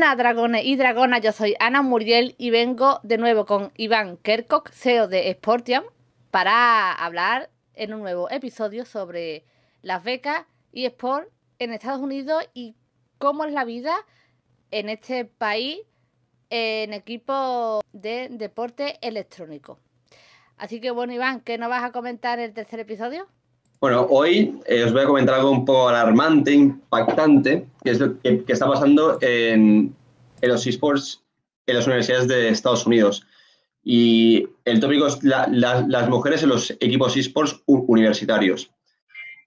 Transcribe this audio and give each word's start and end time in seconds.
Buenas 0.00 0.16
dragones 0.16 0.64
y 0.64 0.76
dragonas, 0.76 1.20
yo 1.20 1.30
soy 1.30 1.54
Ana 1.60 1.82
Muriel 1.82 2.34
y 2.38 2.48
vengo 2.48 3.00
de 3.02 3.18
nuevo 3.18 3.44
con 3.44 3.70
Iván 3.76 4.16
Kerkok, 4.16 4.70
CEO 4.70 5.08
de 5.08 5.30
Sportiam, 5.34 5.84
para 6.30 6.90
hablar 6.90 7.50
en 7.74 7.92
un 7.92 8.00
nuevo 8.00 8.30
episodio 8.30 8.86
sobre 8.86 9.44
las 9.82 10.02
becas 10.02 10.46
y 10.72 10.86
sport 10.86 11.28
en 11.58 11.74
Estados 11.74 12.00
Unidos 12.00 12.48
y 12.54 12.76
cómo 13.18 13.44
es 13.44 13.52
la 13.52 13.66
vida 13.66 13.94
en 14.70 14.88
este 14.88 15.26
país 15.26 15.80
en 16.48 16.94
equipo 16.94 17.82
de 17.92 18.28
deporte 18.30 18.96
electrónico. 19.06 19.80
Así 20.56 20.80
que 20.80 20.92
bueno, 20.92 21.12
Iván, 21.12 21.42
¿qué 21.42 21.58
nos 21.58 21.68
vas 21.68 21.84
a 21.84 21.92
comentar 21.92 22.38
en 22.38 22.46
el 22.46 22.54
tercer 22.54 22.80
episodio? 22.80 23.28
Bueno, 23.80 24.06
hoy 24.10 24.60
eh, 24.66 24.84
os 24.84 24.92
voy 24.92 25.02
a 25.02 25.06
comentar 25.06 25.36
algo 25.36 25.50
un 25.50 25.64
poco 25.64 25.88
alarmante, 25.88 26.52
impactante, 26.52 27.66
que 27.82 27.90
es 27.90 27.98
lo 27.98 28.20
que, 28.20 28.44
está 28.46 28.68
pasando 28.68 29.16
en, 29.22 29.96
los 30.42 30.66
esports 30.66 31.24
en 31.66 31.76
las 31.76 31.86
universidades 31.86 32.28
de 32.28 32.50
Estados 32.50 32.86
Unidos. 32.86 33.26
Y 33.82 34.46
el 34.66 34.80
tópico 34.80 35.06
es 35.06 35.22
las 35.22 36.08
mujeres 36.10 36.42
en 36.42 36.50
los 36.50 36.70
equipos 36.72 37.16
esports 37.16 37.62
universitarios. 37.64 38.70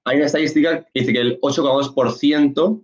Hay 0.04 0.18
una 0.18 0.26
estadística 0.26 0.84
que 0.84 1.02
dice 1.02 1.14
que 1.14 1.22
el 1.22 1.40
8,2% 1.42 2.84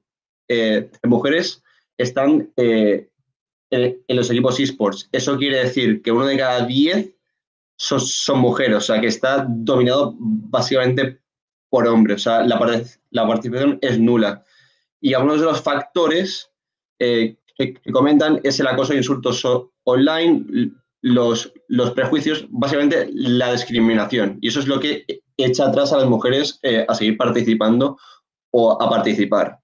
eh, 0.49 0.91
de 1.01 1.09
mujeres 1.09 1.63
están 1.97 2.51
eh, 2.57 3.09
en, 3.71 3.97
los 4.07 4.29
equipos 4.29 4.59
esports. 4.59 5.09
Eso 5.11 5.35
quiere 5.35 5.63
decir 5.63 6.03
que 6.03 6.11
uno 6.11 6.27
de 6.27 6.37
cada 6.37 6.67
10 6.67 7.11
son, 7.75 7.99
son 7.99 8.39
mujeres, 8.39 8.77
o 8.77 8.81
sea, 8.81 9.01
que 9.01 9.07
está 9.07 9.47
dominado 9.49 10.13
básicamente 10.19 11.19
por 11.69 11.87
hombre, 11.87 12.15
o 12.15 12.17
sea, 12.17 12.41
la, 12.43 12.59
la 13.11 13.27
participación 13.27 13.79
es 13.81 13.99
nula. 13.99 14.43
Y 15.01 15.13
algunos 15.13 15.39
de 15.39 15.45
los 15.45 15.61
factores 15.61 16.51
eh, 16.99 17.37
que, 17.57 17.75
comentan 17.91 18.39
es 18.43 18.59
el 18.59 18.67
acoso 18.67 18.93
e 18.93 18.97
insultos 18.97 19.45
online, 19.83 20.71
los, 21.01 21.53
los 21.67 21.91
prejuicios, 21.91 22.45
básicamente 22.49 23.09
la 23.13 23.51
discriminación. 23.53 24.37
Y 24.41 24.49
eso 24.49 24.59
es 24.59 24.67
lo 24.67 24.79
que 24.79 25.05
echa 25.37 25.67
atrás 25.67 25.93
a 25.93 25.97
las 25.97 26.07
mujeres 26.07 26.59
eh, 26.63 26.85
a 26.87 26.93
seguir 26.93 27.17
participando 27.17 27.97
o 28.51 28.81
a 28.81 28.89
participar. 28.89 29.59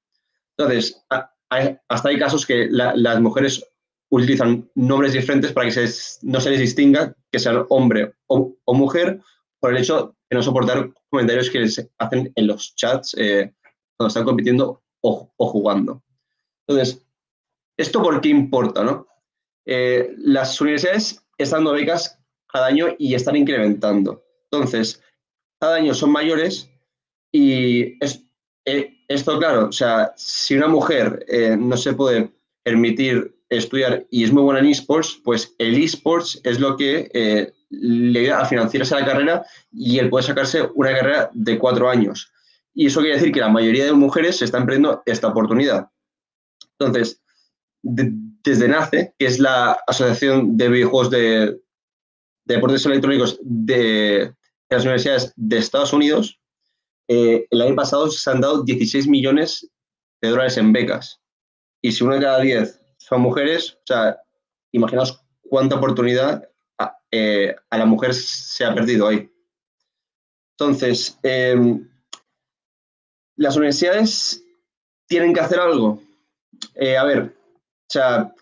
Entonces, 0.57 1.03
hasta 1.09 2.09
hay 2.09 2.17
casos 2.17 2.45
que 2.45 2.67
las 2.69 3.19
mujeres 3.19 3.65
utilizan 4.09 4.69
nombres 4.75 5.13
diferentes 5.13 5.51
para 5.51 5.69
que 5.69 5.89
no 6.21 6.39
se 6.39 6.49
les 6.51 6.59
distinga 6.59 7.13
que 7.31 7.39
sean 7.39 7.65
hombre 7.69 8.13
o 8.27 8.55
mujer 8.67 9.19
por 9.65 9.73
el 9.73 9.81
hecho 9.81 10.15
de 10.29 10.35
no 10.35 10.43
soportar 10.43 10.91
comentarios 11.09 11.49
que 11.49 11.61
les 11.61 11.89
hacen 11.97 12.31
en 12.35 12.45
los 12.45 12.75
chats 12.75 13.15
eh, 13.17 13.51
cuando 13.97 14.09
están 14.09 14.23
compitiendo 14.23 14.83
o, 15.01 15.27
jugando. 15.39 16.03
Entonces, 16.67 17.03
¿esto 17.75 17.99
por 18.03 18.21
qué 18.21 18.29
importa? 18.29 18.83
No? 18.83 19.07
Eh, 19.65 20.13
las 20.19 20.61
universidades 20.61 21.19
están 21.39 21.63
dando 21.63 21.71
becas 21.71 22.19
cada 22.45 22.67
año 22.67 22.89
y 22.99 23.15
están 23.15 23.37
incrementando. 23.37 24.23
Entonces, 24.51 25.01
cada 25.59 25.77
año 25.77 25.95
son 25.95 26.11
mayores 26.11 26.69
y 27.31 27.97
es, 28.03 28.23
eh, 28.65 29.03
esto, 29.07 29.39
claro, 29.39 29.69
o 29.69 29.71
sea, 29.71 30.13
si 30.15 30.55
una 30.55 30.67
mujer 30.67 31.25
no 31.57 31.75
se 31.75 31.93
puede 31.93 32.31
permitir 32.61 33.35
estudiar 33.49 34.05
y 34.11 34.25
es 34.25 34.31
muy 34.31 34.43
buena 34.43 34.59
en 34.59 34.67
esports, 34.67 35.19
pues 35.23 35.55
el 35.57 35.83
esports 35.83 36.39
es 36.43 36.59
lo 36.59 36.77
que 36.77 37.51
le 37.69 38.19
ayuda 38.19 38.41
a 38.41 38.45
financiarse 38.45 38.95
la 38.95 39.05
carrera 39.05 39.45
y 39.71 39.99
él 39.99 40.09
puede 40.09 40.25
sacarse 40.25 40.69
una 40.75 40.93
carrera 40.93 41.29
de 41.33 41.57
cuatro 41.57 41.89
años. 41.89 42.31
Y 42.73 42.87
eso 42.87 42.99
quiere 42.99 43.15
decir 43.15 43.31
que 43.31 43.39
la 43.39 43.49
mayoría 43.49 43.85
de 43.85 43.93
mujeres 43.93 44.37
se 44.37 44.45
están 44.45 44.65
perdiendo 44.65 45.01
esta 45.05 45.27
oportunidad. 45.27 45.89
Entonces, 46.77 47.21
desde 47.81 48.67
NACE, 48.67 49.13
que 49.17 49.25
es 49.25 49.39
la 49.39 49.77
Asociación 49.87 50.57
de 50.57 50.69
Videojuegos 50.69 51.09
de, 51.09 51.57
Deportes 52.45 52.85
Electrónicos 52.85 53.39
de, 53.41 54.33
las 54.69 54.83
universidades 54.83 55.33
de 55.35 55.57
Estados 55.57 55.93
Unidos, 55.93 56.39
eh, 57.07 57.47
el 57.49 57.61
año 57.61 57.75
pasado 57.75 58.09
se 58.09 58.29
han 58.29 58.41
dado 58.41 58.63
16 58.63 59.07
millones 59.07 59.69
de 60.21 60.29
dólares 60.29 60.57
en 60.57 60.73
becas. 60.73 61.21
Y 61.81 61.91
si 61.91 62.03
una 62.03 62.15
de 62.15 62.21
cada 62.21 62.39
10 62.39 62.81
son 62.97 63.21
mujeres, 63.21 63.73
o 63.73 63.83
sea, 63.85 64.17
imaginaos 64.71 65.23
cuánta 65.49 65.75
oportunidad 65.75 66.47
eh, 67.17 67.55
a 67.69 67.77
la 67.77 67.85
mujer 67.85 68.13
se 68.13 68.65
ha 68.65 68.75
perdido 68.75 69.07
ahí. 69.07 69.29
Entonces, 70.57 71.17
em, 71.23 71.87
las 73.37 73.55
universidades 73.55 74.43
tienen 75.07 75.33
que 75.33 75.39
hacer 75.39 75.59
algo. 75.59 76.01
Eh, 76.75 76.97
a 76.97 77.03
ver, 77.05 77.21
o 77.21 77.89
sea, 77.89 78.33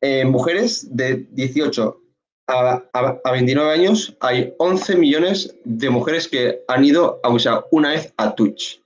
eh, 0.00 0.24
mujeres 0.24 0.94
de 0.96 1.26
18 1.30 2.00
a, 2.48 3.32
29 3.32 3.72
años, 3.72 4.16
hay 4.20 4.54
11 4.58 4.96
millones 4.96 5.56
de 5.64 5.90
mujeres 5.90 6.28
que 6.28 6.62
han 6.68 6.84
ido, 6.84 7.18
a 7.24 7.30
usar 7.30 7.66
una 7.72 7.90
vez 7.90 8.12
a 8.16 8.34
Twitch. 8.34 8.80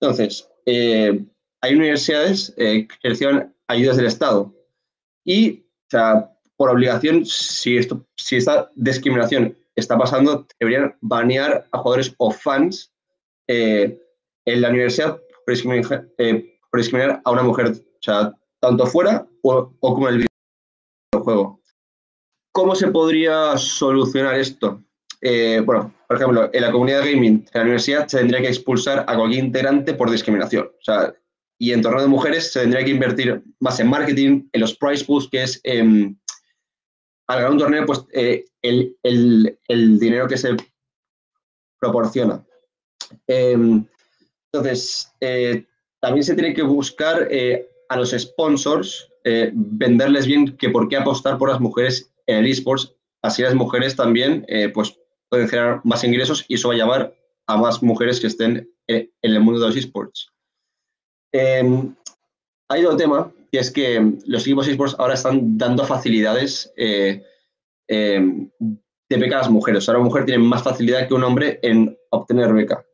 Entonces, 0.00 0.48
hay 0.66 1.74
universidades 1.74 2.54
que 2.56 2.88
reciben 3.02 3.54
ayudas 3.68 3.98
del 3.98 4.06
Estado. 4.06 4.54
Y, 5.26 5.60
o 5.60 5.90
sea, 5.90 6.33
por 6.56 6.70
obligación, 6.70 7.24
si, 7.26 7.76
esto, 7.76 8.06
si 8.16 8.36
esta 8.36 8.70
discriminación 8.74 9.56
está 9.76 9.98
pasando, 9.98 10.46
deberían 10.60 10.94
banear 11.00 11.66
a 11.72 11.78
jugadores 11.78 12.14
o 12.18 12.30
fans 12.30 12.92
eh, 13.48 13.98
en 14.44 14.60
la 14.60 14.70
universidad 14.70 15.18
eh, 16.18 16.58
por 16.70 16.80
discriminar, 16.80 17.20
a 17.24 17.30
una 17.30 17.42
mujer, 17.42 17.68
o 17.68 18.02
sea, 18.02 18.32
tanto 18.60 18.86
fuera 18.86 19.26
o, 19.42 19.72
como 19.80 20.08
en 20.08 20.14
el 20.14 20.26
videojuego. 21.12 21.60
¿Cómo 22.52 22.74
se 22.74 22.88
podría 22.88 23.56
solucionar 23.58 24.36
esto? 24.36 24.82
Eh, 25.20 25.60
bueno, 25.64 25.92
por 26.06 26.16
ejemplo, 26.16 26.50
en 26.52 26.62
la 26.62 26.70
comunidad 26.70 27.00
gaming 27.00 27.44
de 27.44 27.50
la 27.54 27.62
universidad 27.62 28.06
se 28.06 28.18
tendría 28.18 28.40
que 28.40 28.48
expulsar 28.48 29.04
a 29.08 29.16
cualquier 29.16 29.44
integrante 29.44 29.94
por 29.94 30.10
discriminación. 30.10 30.66
O 30.66 30.84
sea, 30.84 31.14
y 31.58 31.72
en 31.72 31.82
torno 31.82 32.00
de 32.00 32.08
mujeres 32.08 32.52
se 32.52 32.60
tendría 32.60 32.84
que 32.84 32.90
invertir 32.90 33.42
más 33.60 33.80
en 33.80 33.88
marketing, 33.88 34.48
en 34.52 34.60
los 34.60 34.76
price 34.76 35.04
pools, 35.04 35.28
que 35.28 35.42
es 35.42 35.60
em, 35.64 36.16
al 37.26 37.36
ganar 37.36 37.52
un 37.52 37.58
torneo, 37.58 37.86
pues 37.86 38.04
eh, 38.12 38.44
el, 38.62 39.98
dinero 39.98 40.28
que 40.28 40.36
se 40.36 40.56
proporciona. 41.80 42.44
Em, 43.26 43.84
entonces, 44.52 45.12
eh, 45.20 45.66
también 46.00 46.24
se 46.24 46.34
tiene 46.34 46.54
que 46.54 46.62
buscar 46.62 47.28
eh, 47.30 47.68
a 47.88 47.96
los 47.96 48.10
sponsors, 48.10 49.10
venderles 49.54 50.26
bien 50.26 50.54
que 50.58 50.68
por 50.68 50.86
qué 50.88 50.96
apostar 50.96 51.38
por 51.38 51.48
las 51.48 51.60
mujeres 51.60 52.12
en 52.26 52.38
el 52.38 52.46
esports. 52.46 52.94
Así 53.22 53.40
las 53.40 53.54
mujeres 53.54 53.96
también 53.96 54.46
pues, 54.74 55.00
pueden 55.30 55.48
generar 55.48 55.80
más 55.82 56.04
ingresos 56.04 56.44
y 56.46 56.56
eso 56.56 56.68
va 56.68 56.74
a 56.74 56.76
llevar 56.76 57.14
a 57.46 57.56
más 57.56 57.82
mujeres 57.82 58.20
que 58.20 58.26
estén 58.26 58.70
en 58.86 59.10
el 59.22 59.40
mundo 59.40 59.60
de 59.60 59.68
los 59.68 59.76
esports. 59.76 60.30
Hay 62.68 62.84
otro 62.84 62.96
tema 62.96 63.32
y 63.50 63.58
es 63.58 63.70
que 63.70 64.16
los 64.26 64.42
equipos 64.42 64.68
esports 64.68 64.96
ahora 64.98 65.14
están 65.14 65.58
dando 65.58 65.84
facilidades 65.84 66.72
eh, 66.76 67.22
eh, 67.88 68.48
de 69.08 69.16
beca 69.16 69.36
a 69.36 69.42
las 69.42 69.50
mujeres. 69.50 69.88
Ahora 69.88 70.00
una 70.00 70.08
mujer 70.08 70.24
tiene 70.24 70.42
más 70.42 70.62
facilidad 70.62 71.06
que 71.06 71.14
un 71.14 71.24
hombre 71.24 71.60
en 71.62 71.96
obtener 72.10 72.52
beca. 72.52 72.84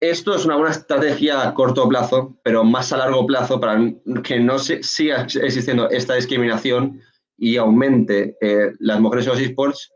Esto 0.00 0.34
es 0.34 0.44
una 0.44 0.56
buena 0.56 0.72
estrategia 0.72 1.48
a 1.48 1.54
corto 1.54 1.88
plazo, 1.88 2.38
pero 2.42 2.62
más 2.62 2.92
a 2.92 2.98
largo 2.98 3.24
plazo 3.26 3.58
para 3.58 3.80
que 4.22 4.38
no 4.38 4.58
siga 4.58 5.22
existiendo 5.22 5.88
esta 5.88 6.14
discriminación 6.14 7.00
y 7.38 7.56
aumente 7.56 8.36
eh, 8.42 8.72
las 8.80 9.00
mujeres 9.00 9.26
en 9.26 9.32
los 9.32 9.40
esports, 9.40 9.92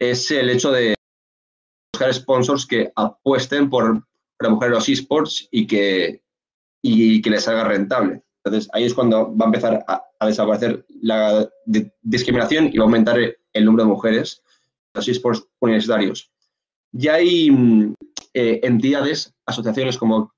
es 0.00 0.28
el 0.32 0.50
hecho 0.50 0.72
de 0.72 0.94
buscar 1.92 2.12
sponsors 2.12 2.66
que 2.66 2.90
apuesten 2.96 3.70
por 3.70 4.04
la 4.40 4.48
mujer 4.48 4.68
en 4.68 4.74
los 4.74 4.88
esports 4.88 5.46
y 5.52 5.68
que, 5.68 6.23
y 6.86 7.22
que 7.22 7.30
les 7.30 7.48
haga 7.48 7.64
rentable. 7.64 8.22
Entonces, 8.44 8.68
ahí 8.74 8.84
es 8.84 8.92
cuando 8.92 9.34
va 9.34 9.46
a 9.46 9.48
empezar 9.48 9.84
a, 9.88 10.06
desaparecer 10.26 10.84
la 11.00 11.48
discriminación 12.02 12.68
y 12.72 12.76
va 12.76 12.84
a 12.84 12.86
aumentar 12.86 13.18
el, 13.18 13.64
número 13.64 13.84
de 13.84 13.90
mujeres 13.90 14.42
en 14.92 14.98
los 14.98 15.08
esports 15.08 15.46
universitarios. 15.60 16.30
Ya 16.92 17.14
hay 17.14 17.50
mm, 17.50 17.94
eh, 18.34 18.60
entidades, 18.62 19.34
asociaciones 19.46 19.96
como 19.96 20.32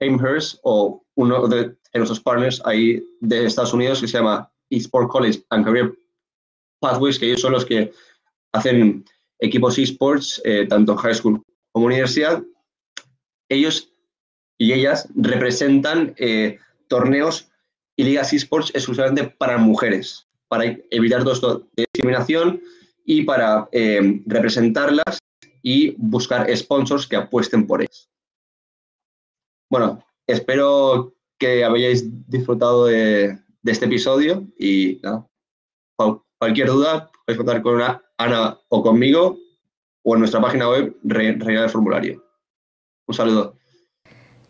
Amherst 0.00 0.58
o 0.64 1.04
uno 1.14 1.46
de, 1.46 1.76
nuestros 1.94 2.20
partners 2.20 2.60
ahí 2.64 3.00
de 3.20 3.46
Estados 3.46 3.72
Unidos 3.72 4.00
que 4.00 4.08
se 4.08 4.18
llama 4.18 4.50
eSport 4.70 5.08
College 5.08 5.44
and 5.50 5.64
Career 5.64 5.92
Pathways, 6.80 7.18
que 7.18 7.26
ellos 7.26 7.40
son 7.40 7.52
los 7.52 7.64
que 7.64 7.92
hacen 8.52 9.04
equipos 9.38 9.78
esports, 9.78 10.40
eh, 10.44 10.66
tanto 10.68 10.96
high 10.96 11.14
school 11.14 11.40
como 11.70 11.86
universidad. 11.86 12.42
Ellos 13.48 13.91
y 14.58 14.72
ellas 14.72 15.08
representan 15.14 16.14
eh, 16.18 16.58
torneos 16.88 17.50
y 17.96 18.04
ligas 18.04 18.32
esports 18.32 18.70
exclusivamente 18.74 19.24
para 19.24 19.58
mujeres, 19.58 20.28
para 20.48 20.64
evitar 20.90 21.24
de 21.24 21.66
discriminación 21.76 22.62
y 23.04 23.22
para 23.22 23.68
eh, 23.72 24.22
representarlas 24.26 25.18
y 25.62 25.94
buscar 25.98 26.54
sponsors 26.56 27.06
que 27.06 27.16
apuesten 27.16 27.66
por 27.66 27.82
ellas. 27.82 28.08
Bueno, 29.70 30.04
espero 30.26 31.14
que 31.38 31.64
hayáis 31.64 32.04
disfrutado 32.28 32.86
de, 32.86 33.38
este 33.64 33.86
episodio 33.86 34.46
y 34.58 35.00
cualquier 36.38 36.68
duda 36.68 37.10
podéis 37.24 37.38
contar 37.38 37.62
con 37.62 37.80
Ana 38.18 38.58
o 38.68 38.82
conmigo 38.82 39.38
o 40.04 40.14
en 40.14 40.20
nuestra 40.20 40.40
página 40.40 40.68
web 40.68 40.96
rellenar 41.04 41.64
el 41.64 41.70
formulario. 41.70 42.24
Un 43.06 43.14
saludo. 43.14 43.56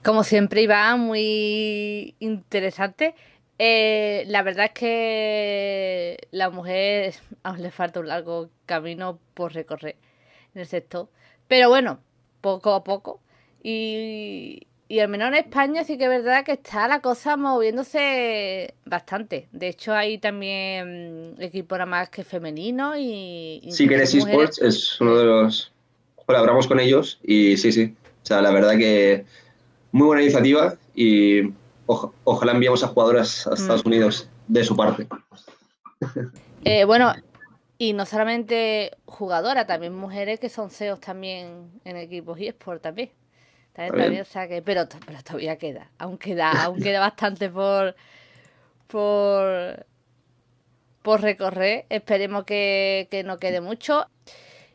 Como 0.05 0.25
siempre, 0.25 0.63
Iván, 0.63 1.01
muy 1.01 2.17
interesante. 2.19 3.15
Eh, 3.59 4.25
la 4.27 4.43
verdad 4.43 4.67
es 4.67 4.73
que 4.73 6.19
la 6.33 6.51
mujer 6.51 7.15
aún 7.45 7.63
le 7.63 7.71
falta 7.71 8.01
un 8.01 8.09
largo 8.09 8.51
camino 8.67 9.21
por 9.35 9.55
recorrer 9.55 9.97
en 10.55 10.63
el 10.63 10.67
sector. 10.67 11.09
Pero 11.47 11.69
bueno, 11.69 12.01
poco 12.41 12.75
a 12.75 12.83
poco. 12.83 13.21
Y, 13.63 14.67
y 14.89 14.99
al 14.99 15.09
menos 15.09 15.29
en 15.29 15.35
España 15.35 15.85
sí 15.85 15.97
que 15.97 16.05
es 16.05 16.11
verdad 16.11 16.45
que 16.45 16.53
está 16.53 16.89
la 16.89 17.01
cosa 17.01 17.37
moviéndose 17.37 18.75
bastante. 18.85 19.49
De 19.53 19.69
hecho, 19.69 19.95
hay 19.95 20.19
también 20.19 21.37
equipos 21.39 21.79
nada 21.79 21.87
más 21.87 22.11
que 22.11 22.25
femeninos 22.25 22.97
y... 22.99 23.61
Sí, 23.71 23.87
que 23.87 23.95
Esports 24.03 24.61
es 24.61 25.01
uno 25.01 25.17
de 25.17 25.25
los... 25.25 25.73
Colaboramos 26.27 26.67
con 26.67 26.81
ellos 26.81 27.21
y 27.23 27.57
sí, 27.57 27.71
sí. 27.71 27.95
O 28.23 28.27
sea, 28.27 28.43
la 28.43 28.51
verdad 28.51 28.77
que 28.77 29.25
muy 29.93 30.07
buena 30.07 30.23
iniciativa 30.23 30.75
y 30.95 31.53
ojalá 31.87 32.53
enviamos 32.53 32.83
a 32.83 32.89
jugadoras 32.89 33.47
a 33.47 33.55
Estados 33.55 33.85
mm. 33.85 33.89
Unidos 33.89 34.29
de 34.49 34.65
su 34.65 34.77
parte. 34.77 35.07
Eh, 36.65 36.85
bueno, 36.85 37.13
y 37.77 37.93
no 37.93 38.07
solamente 38.07 38.97
jugadoras, 39.05 39.67
también 39.67 39.93
mujeres 39.93 40.39
que 40.39 40.49
son 40.49 40.71
CEOs 40.71 41.01
también 41.01 41.73
en 41.85 41.97
equipos 41.97 42.39
y 42.39 42.47
eSport 42.47 42.81
también. 42.81 43.11
También, 43.73 44.21
o 44.21 44.25
sea 44.25 44.47
que, 44.47 44.63
pero, 44.63 44.87
pero 45.05 45.21
todavía 45.25 45.57
queda, 45.57 45.91
aún 45.99 46.19
queda, 46.19 46.53
aún 46.65 46.81
queda 46.81 47.01
bastante 47.01 47.51
por, 47.51 47.97
por, 48.87 49.85
por 51.03 51.21
recorrer. 51.23 51.87
Esperemos 51.89 52.45
que, 52.45 53.09
que 53.11 53.25
no 53.25 53.39
quede 53.39 53.61
mucho. 53.61 54.07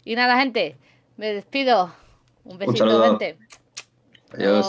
Y 0.03 0.15
nada, 0.15 0.37
gente, 0.39 0.75
me 1.15 1.33
despido. 1.33 1.93
Un 2.43 2.57
besito, 2.57 3.03
gente. 3.03 3.37
Adiós. 4.31 4.67